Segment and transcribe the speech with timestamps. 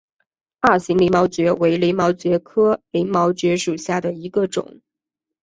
[0.61, 4.81] 二型鳞毛蕨为鳞毛蕨科鳞毛蕨属下的一个种。